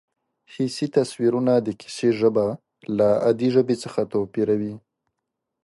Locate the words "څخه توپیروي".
3.83-4.73